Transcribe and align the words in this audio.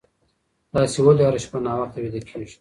تاسي 0.73 0.99
ولې 1.01 1.23
هره 1.27 1.39
شپه 1.45 1.57
ناوخته 1.65 1.99
ویده 2.01 2.21
کېږئ؟ 2.27 2.55